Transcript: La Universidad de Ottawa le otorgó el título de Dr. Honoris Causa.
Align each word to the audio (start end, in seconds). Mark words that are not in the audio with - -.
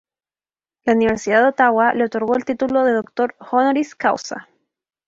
La 0.83 0.93
Universidad 0.93 1.43
de 1.43 1.49
Ottawa 1.49 1.93
le 1.93 2.05
otorgó 2.05 2.35
el 2.35 2.43
título 2.43 2.83
de 2.83 2.93
Dr. 2.93 3.35
Honoris 3.51 3.93
Causa. 3.93 4.49